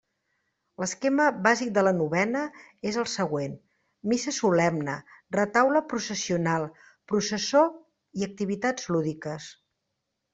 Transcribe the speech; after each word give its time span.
L'esquema 0.83 1.25
bàsic 1.47 1.69
de 1.73 1.81
la 1.87 1.91
novena 1.97 2.39
és 2.91 2.95
el 3.01 3.05
següent: 3.15 3.53
missa 4.13 4.33
solemne, 4.37 4.95
retaule 5.37 5.83
processional, 5.91 6.65
processó 7.13 7.63
i 8.23 8.27
activitats 8.29 8.89
lúdiques. 8.97 9.51